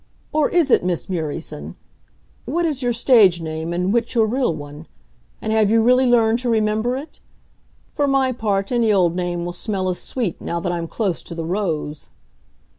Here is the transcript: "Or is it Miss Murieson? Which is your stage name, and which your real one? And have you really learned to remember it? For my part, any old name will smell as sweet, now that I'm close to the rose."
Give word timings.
"Or 0.33 0.49
is 0.49 0.71
it 0.71 0.83
Miss 0.83 1.05
Murieson? 1.09 1.75
Which 2.47 2.65
is 2.65 2.81
your 2.81 2.91
stage 2.91 3.39
name, 3.39 3.71
and 3.71 3.93
which 3.93 4.15
your 4.15 4.25
real 4.25 4.51
one? 4.51 4.87
And 5.43 5.53
have 5.53 5.69
you 5.69 5.83
really 5.83 6.07
learned 6.07 6.39
to 6.39 6.49
remember 6.49 6.97
it? 6.97 7.19
For 7.93 8.07
my 8.07 8.31
part, 8.31 8.71
any 8.71 8.91
old 8.91 9.15
name 9.15 9.45
will 9.45 9.53
smell 9.53 9.89
as 9.89 9.99
sweet, 10.01 10.41
now 10.41 10.59
that 10.59 10.71
I'm 10.71 10.87
close 10.87 11.21
to 11.21 11.35
the 11.35 11.45
rose." 11.45 12.09